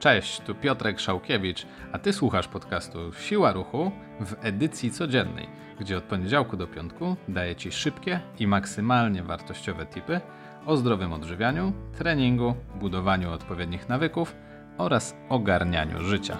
[0.00, 5.48] Cześć, tu Piotrek Szałkiewicz, a ty słuchasz podcastu Siła Ruchu w edycji codziennej,
[5.80, 10.20] gdzie od poniedziałku do piątku daję ci szybkie i maksymalnie wartościowe tipy
[10.66, 14.36] o zdrowym odżywianiu, treningu, budowaniu odpowiednich nawyków
[14.78, 16.36] oraz ogarnianiu życia.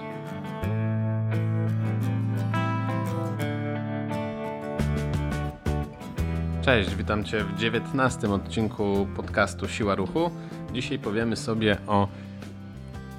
[6.63, 10.31] Cześć, witam Cię w 19 odcinku podcastu Siła Ruchu.
[10.73, 12.09] Dzisiaj powiemy sobie o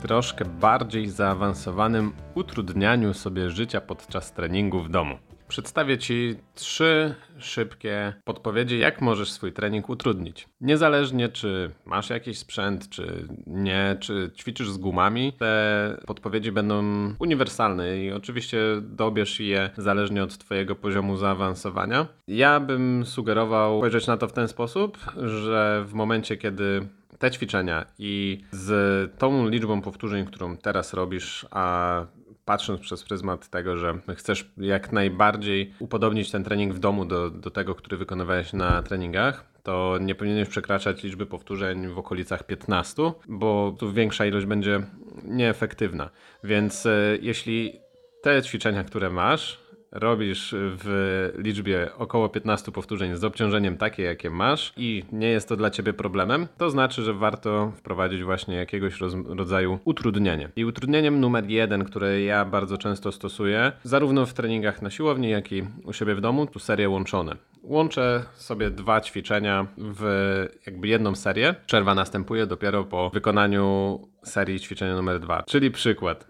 [0.02, 5.18] troszkę bardziej zaawansowanym utrudnianiu sobie życia podczas treningu w domu.
[5.47, 10.50] Przedstawię Ci trzy szybkie podpowiedzi, jak możesz swój trening utrudnić.
[10.61, 16.83] Niezależnie czy masz jakiś sprzęt, czy nie, czy ćwiczysz z gumami, te podpowiedzi będą
[17.20, 22.07] uniwersalne i oczywiście dobierz je zależnie od Twojego poziomu zaawansowania.
[22.28, 26.87] Ja bym sugerował spojrzeć na to w ten sposób, że w momencie, kiedy
[27.21, 32.06] te ćwiczenia i z tą liczbą powtórzeń, którą teraz robisz, a
[32.45, 37.52] patrząc przez pryzmat tego, że chcesz jak najbardziej upodobnić ten trening w domu do, do
[37.52, 43.76] tego, który wykonywałeś na treningach, to nie powinieneś przekraczać liczby powtórzeń w okolicach 15, bo
[43.80, 44.82] tu większa ilość będzie
[45.23, 46.10] nieefektywna.
[46.44, 47.80] Więc e, jeśli
[48.22, 49.61] te ćwiczenia, które masz,
[49.92, 55.56] robisz w liczbie około 15 powtórzeń z obciążeniem takie, jakie masz i nie jest to
[55.56, 60.50] dla ciebie problemem, to znaczy, że warto wprowadzić właśnie jakiegoś rodzaju utrudnienie.
[60.56, 65.52] I utrudnieniem numer jeden, które ja bardzo często stosuję, zarówno w treningach na siłowni, jak
[65.52, 67.36] i u siebie w domu, tu serie łączone.
[67.64, 71.55] Łączę sobie dwa ćwiczenia w jakby jedną serię.
[71.66, 75.44] Przerwa następuje dopiero po wykonaniu serii ćwiczenia numer dwa.
[75.44, 76.28] Czyli przykład.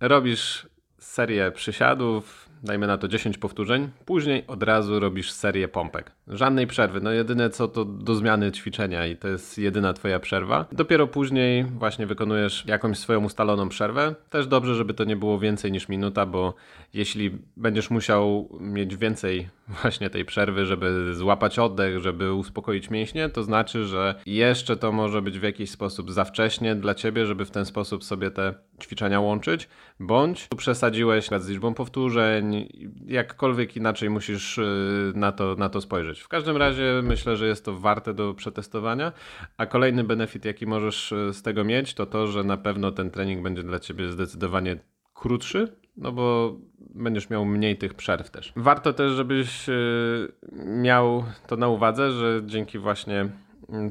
[0.00, 6.12] Robisz serię przysiadów, dajmy na to 10 powtórzeń, później od razu robisz serię pompek.
[6.28, 10.66] Żadnej przerwy, no jedyne co to do zmiany ćwiczenia i to jest jedyna twoja przerwa.
[10.72, 14.14] Dopiero później właśnie wykonujesz jakąś swoją ustaloną przerwę.
[14.30, 16.54] Też dobrze, żeby to nie było więcej niż minuta, bo
[16.94, 19.48] jeśli będziesz musiał mieć więcej
[19.82, 25.22] właśnie tej przerwy, żeby złapać oddech, żeby uspokoić mięśnie, to znaczy, że jeszcze to może
[25.22, 29.20] być w jakiś sposób za wcześnie dla ciebie, żeby w ten sposób sobie te ćwiczenia
[29.20, 29.68] łączyć,
[30.00, 32.68] bądź przesadziłeś z liczbą powtórzeń,
[33.06, 36.20] jakkolwiek inaczej musisz y, na to, na to spojrzeć.
[36.20, 39.12] W każdym razie myślę, że jest to warte do przetestowania,
[39.56, 43.10] a kolejny benefit, jaki możesz y, z tego mieć, to to, że na pewno ten
[43.10, 44.76] trening będzie dla ciebie zdecydowanie
[45.14, 46.56] krótszy, no bo
[46.94, 48.52] będziesz miał mniej tych przerw też.
[48.56, 50.32] Warto też, żebyś y,
[50.66, 53.28] miał to na uwadze, że dzięki właśnie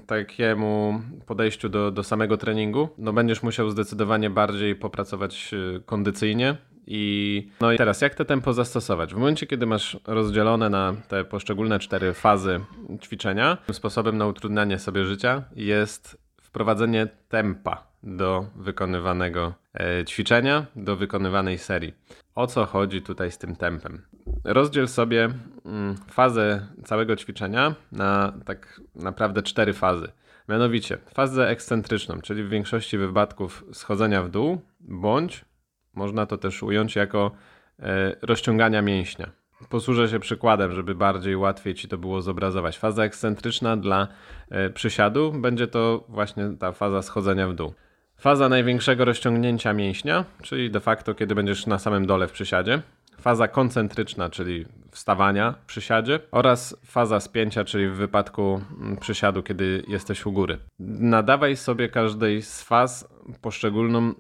[0.08, 6.58] takiemu podejściu do, do samego treningu, no będziesz musiał zdecydowanie bardziej popracować y, kondycyjnie.
[6.92, 9.14] I, no i teraz, jak to tempo zastosować?
[9.14, 12.60] W momencie, kiedy masz rozdzielone na te poszczególne cztery fazy
[13.04, 21.58] ćwiczenia, sposobem na utrudnianie sobie życia jest wprowadzenie tempa do wykonywanego e, ćwiczenia, do wykonywanej
[21.58, 21.94] serii.
[22.36, 24.02] O co chodzi tutaj z tym tempem?
[24.44, 25.30] Rozdziel sobie
[25.66, 30.12] mm, fazę całego ćwiczenia na tak naprawdę cztery fazy.
[30.50, 35.46] Mianowicie fazę ekscentryczną, czyli w większości wypadków schodzenia w dół, bądź
[35.94, 37.32] można to też ująć jako
[37.80, 39.30] e, rozciągania mięśnia.
[39.70, 42.78] Posłużę się przykładem, żeby bardziej łatwiej ci to było zobrazować.
[42.78, 44.08] Faza ekscentryczna dla
[44.50, 47.74] e, przysiadu będzie to właśnie ta faza schodzenia w dół.
[48.20, 52.82] Faza największego rozciągnięcia mięśnia, czyli de facto kiedy będziesz na samym dole w przysiadzie.
[53.22, 59.84] Faza koncentryczna, czyli wstawania w przysiadzie oraz faza spięcia, czyli w wypadku mm, przysiadu, kiedy
[59.88, 60.58] jesteś u góry.
[61.00, 63.08] Nadawaj sobie każdej z faz
[63.42, 64.14] poszczególną y,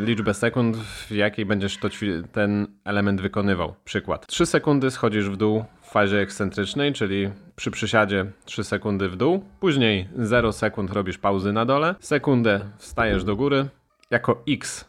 [0.00, 1.88] liczbę sekund, w jakiej będziesz to,
[2.32, 3.74] ten element wykonywał.
[3.84, 4.26] Przykład.
[4.26, 9.44] 3 sekundy schodzisz w dół w fazie ekscentrycznej, czyli przy przysiadzie 3 sekundy w dół,
[9.60, 13.68] później 0 sekund robisz pauzy na dole, sekundę wstajesz do góry,
[14.10, 14.84] jako X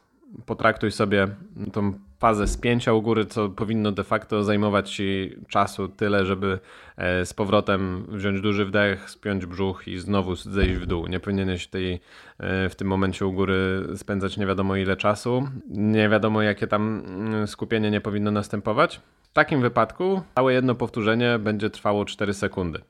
[0.45, 1.27] potraktuj sobie
[1.73, 6.59] tą fazę spięcia u góry, co powinno de facto zajmować ci czasu tyle, żeby
[6.97, 11.07] e, z powrotem wziąć duży wdech, spiąć brzuch i znowu zejść w dół.
[11.07, 11.93] Nie powinieneś tej,
[12.37, 15.47] e, w tym momencie u góry spędzać nie wiadomo ile czasu.
[15.69, 19.01] Nie wiadomo jakie tam mm, skupienie nie powinno następować.
[19.29, 22.81] W takim wypadku całe jedno powtórzenie będzie trwało 4 sekundy.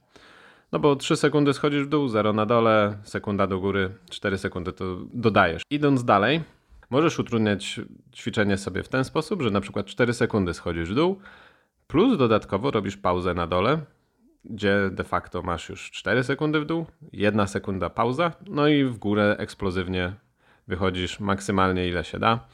[0.72, 4.74] No bo 3 sekundy schodzisz w dół, 0 na dole, sekunda do góry, 4 sekundy
[4.74, 5.64] to dodajesz.
[5.70, 6.42] Idąc dalej,
[6.90, 7.80] Możesz utrudniać
[8.14, 11.20] ćwiczenie sobie w ten sposób, że na przykład 4 sekundy schodzisz w dół,
[11.88, 13.80] plus dodatkowo robisz pauzę na dole,
[14.46, 18.98] gdzie de facto masz już 4 sekundy w dół, 1 sekunda pauza, no i w
[18.98, 20.14] górę eksplozywnie
[20.68, 22.48] wychodzisz maksymalnie ile się da,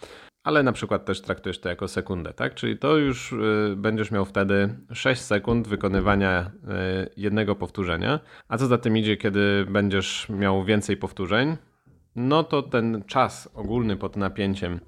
[0.46, 2.56] ale na przykład też traktujesz to jako sekundę, tak?
[2.56, 8.68] Czyli to już y, będziesz miał wtedy 6 sekund wykonywania y, jednego powtórzenia, a co
[8.68, 11.58] za tym idzie, kiedy będziesz miał więcej powtórzeń,
[12.16, 14.80] no to ten czas ogólny pod napięciem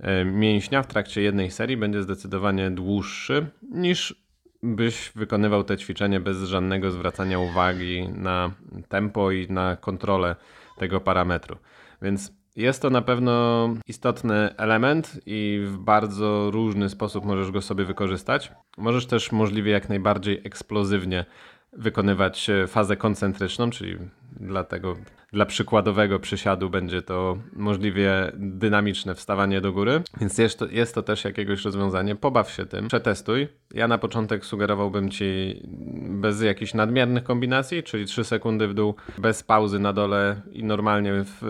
[0.00, 4.26] e, mięśnia w trakcie jednej serii będzie zdecydowanie dłuższy niż
[4.62, 8.50] byś wykonywał te ćwiczenie bez żadnego zwracania uwagi na
[8.88, 10.36] tempo i na kontrolę
[10.78, 11.56] tego parametru.
[12.02, 17.84] Więc jest to na pewno istotny element i w bardzo różny sposób możesz go sobie
[17.84, 18.52] wykorzystać.
[18.78, 21.24] Możesz też możliwie jak najbardziej eksplozywnie
[21.72, 23.96] wykonywać fazę koncentryczną, czyli
[24.40, 24.96] dlatego
[25.32, 31.02] dla przykładowego przysiadu będzie to możliwie dynamiczne wstawanie do góry, więc jest to, jest to
[31.02, 32.16] też jakiegoś rozwiązanie.
[32.16, 33.48] Pobaw się tym, przetestuj.
[33.74, 35.60] Ja na początek sugerowałbym Ci
[36.08, 41.12] bez jakichś nadmiernych kombinacji, czyli 3 sekundy w dół, bez pauzy na dole i normalnie
[41.24, 41.42] w,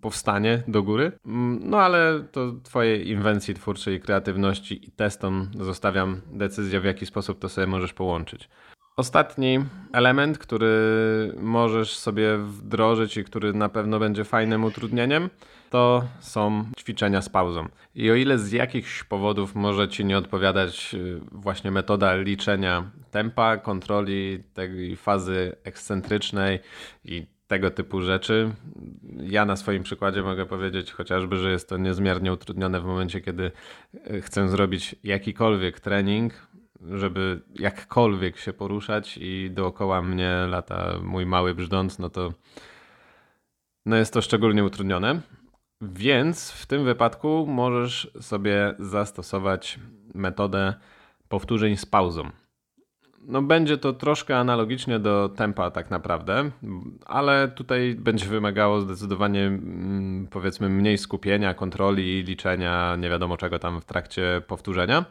[0.00, 1.12] powstanie do góry.
[1.60, 7.48] No ale to Twojej inwencji twórczej, kreatywności i testom zostawiam decyzję, w jaki sposób to
[7.48, 8.48] sobie możesz połączyć.
[8.96, 9.58] Ostatni
[9.92, 10.68] element, który
[11.40, 15.30] możesz sobie wdrożyć i który na pewno będzie fajnym utrudnieniem,
[15.70, 17.68] to są ćwiczenia z pauzą.
[17.94, 23.56] I o ile z jakichś powodów może Ci nie odpowiadać y, właśnie metoda liczenia tempa,
[23.56, 26.58] kontroli tej fazy ekscentrycznej
[27.04, 28.50] i tego typu rzeczy.
[29.22, 33.52] Ja na swoim przykładzie mogę powiedzieć chociażby, że jest to niezmiernie utrudnione w momencie, kiedy
[34.10, 36.32] y, chcę zrobić jakikolwiek trening,
[36.90, 42.32] żeby jakkolwiek się poruszać i dookoła mnie lata mój mały brzdąc, no to
[43.86, 45.20] no jest to szczególnie utrudnione.
[45.80, 49.78] Więc w tym wypadku możesz sobie zastosować
[50.14, 50.74] metodę
[51.28, 52.30] powtórzeń z pauzą.
[53.26, 56.50] No będzie to troszkę analogicznie do tempa tak naprawdę,
[57.06, 63.80] ale tutaj będzie wymagało zdecydowanie mm, powiedzmy mniej skupienia, kontroli, liczenia, nie wiadomo czego tam
[63.80, 65.04] w trakcie powtórzenia.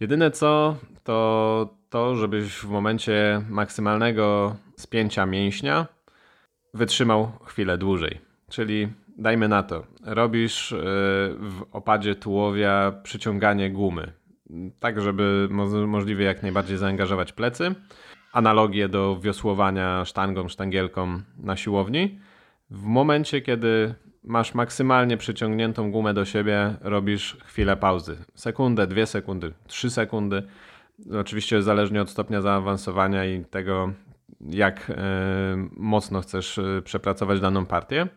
[0.00, 5.86] Jedyne co, to to, żebyś w momencie maksymalnego spięcia mięśnia
[6.74, 8.20] wytrzymał chwilę dłużej.
[8.50, 8.88] Czyli
[9.18, 10.76] dajmy na to, robisz y,
[11.38, 14.12] w opadzie tułowia przyciąganie gumy,
[14.80, 15.48] tak żeby
[15.86, 17.74] możliwie jak najbardziej zaangażować plecy.
[18.32, 22.20] Analogię do wiosłowania sztangą, sztangielką na siłowni.
[22.70, 28.16] W momencie, kiedy masz maksymalnie przyciągniętą gumę do siebie, robisz chwilę pauzy.
[28.34, 30.42] Sekundę, dwie sekundy, trzy sekundy.
[31.20, 33.92] Oczywiście zależnie od stopnia zaawansowania i tego,
[34.40, 34.94] jak e,
[35.76, 38.08] mocno chcesz e, przepracować daną partię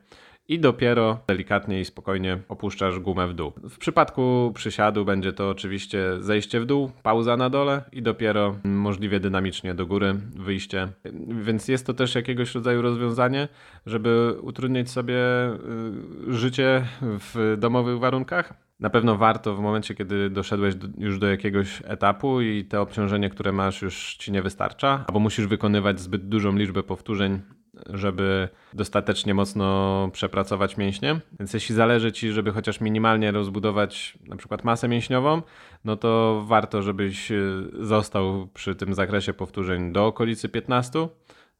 [0.47, 3.53] i dopiero delikatnie i spokojnie opuszczasz gumę w dół.
[3.69, 9.19] W przypadku przysiadu będzie to oczywiście zejście w dół, pauza na dole i dopiero możliwie
[9.19, 10.87] dynamicznie do góry wyjście.
[11.41, 13.47] Więc jest to też jakiegoś rodzaju rozwiązanie,
[13.85, 15.15] żeby utrudnić sobie
[16.27, 18.53] y, życie w domowych warunkach.
[18.79, 23.29] Na pewno warto w momencie, kiedy doszedłeś do, już do jakiegoś etapu i te obciążenie,
[23.29, 27.41] które masz, już ci nie wystarcza, albo musisz wykonywać zbyt dużą liczbę powtórzeń
[27.85, 31.19] żeby dostatecznie mocno przepracować mięśnie.
[31.39, 35.41] Więc jeśli zależy Ci, żeby chociaż minimalnie rozbudować na przykład masę mięśniową,
[35.85, 37.37] no to warto, żebyś e,
[37.79, 41.07] został przy tym zakresie powtórzeń do okolicy 15.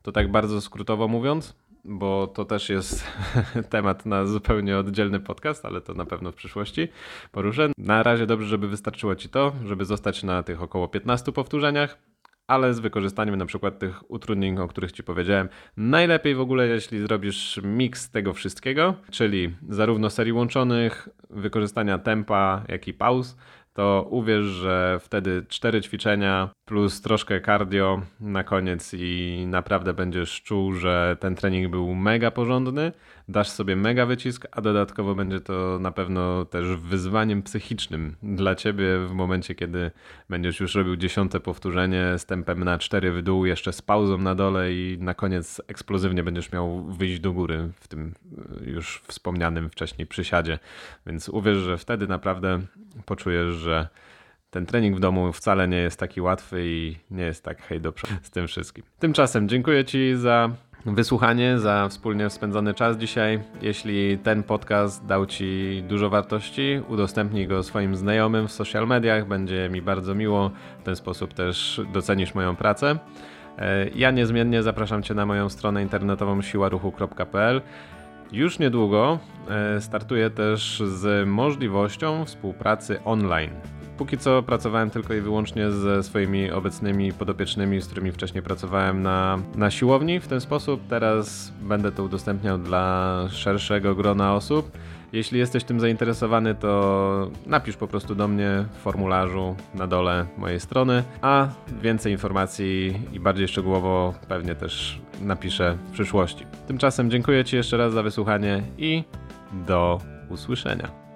[0.01, 1.55] To tak bardzo skrótowo mówiąc,
[1.85, 3.03] bo to też jest
[3.69, 6.87] temat na zupełnie oddzielny podcast, ale to na pewno w przyszłości
[7.31, 7.69] poruszę.
[7.77, 11.97] Na razie dobrze, żeby wystarczyło Ci to, żeby zostać na tych około 15 powtórzeniach
[12.47, 15.49] ale z wykorzystaniem na przykład tych utrudnień, o których Ci powiedziałem.
[15.77, 22.87] Najlepiej w ogóle, jeśli zrobisz miks tego wszystkiego, czyli zarówno serii łączonych, wykorzystania tempa, jak
[22.87, 23.37] i pauz,
[23.73, 30.73] to uwierz, że wtedy cztery ćwiczenia plus troszkę cardio na koniec i naprawdę będziesz czuł,
[30.73, 32.91] że ten trening był mega porządny,
[33.27, 38.99] dasz sobie mega wycisk, a dodatkowo będzie to na pewno też wyzwaniem psychicznym dla ciebie
[39.07, 39.91] w momencie, kiedy
[40.29, 44.35] będziesz już robił dziesiąte powtórzenie z tempem na cztery w dół, jeszcze z pauzą na
[44.35, 48.13] dole i na koniec eksplozywnie będziesz miał wyjść do góry w tym
[48.61, 50.59] e, już wspomnianym wcześniej przysiadzie.
[51.05, 52.61] Więc uwierz, że wtedy naprawdę
[53.05, 53.87] poczujesz, że
[54.49, 57.93] ten trening w domu wcale nie jest taki łatwy i nie jest tak hej do
[58.21, 58.83] z tym wszystkim.
[58.99, 60.49] Tymczasem dziękuję Ci za
[60.95, 63.39] wysłuchanie, za wspólnie spędzony czas dzisiaj.
[63.61, 69.69] Jeśli ten podcast dał Ci dużo wartości, udostępnij go swoim znajomym w social mediach, będzie
[69.69, 70.51] mi bardzo miło.
[70.79, 72.97] W ten sposób też docenisz moją pracę.
[73.57, 77.61] E, ja niezmiennie zapraszam Cię na moją stronę internetową siłaruchu.pl.
[78.31, 83.51] Już niedługo e, startuję też z możliwością współpracy online.
[83.97, 89.39] Póki co pracowałem tylko i wyłącznie ze swoimi obecnymi podopiecznymi, z którymi wcześniej pracowałem na,
[89.55, 90.81] na siłowni w ten sposób.
[90.89, 94.71] Teraz będę to udostępniał dla szerszego grona osób.
[95.13, 100.59] Jeśli jesteś tym zainteresowany, to napisz po prostu do mnie w formularzu na dole mojej
[100.59, 101.47] strony, a
[101.81, 106.45] więcej informacji i bardziej szczegółowo pewnie też napiszę w przyszłości.
[106.67, 109.03] Tymczasem dziękuję Ci jeszcze raz za wysłuchanie i
[109.67, 109.99] do
[110.29, 111.06] usłyszenia.